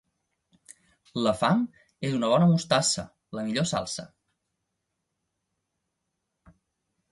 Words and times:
La 1.27 1.33
fam 1.41 1.61
és 2.09 2.15
una 2.21 2.31
bona 2.31 2.47
mostassa, 2.53 3.05
la 3.39 3.45
millor 3.49 3.69
salsa. 3.75 4.09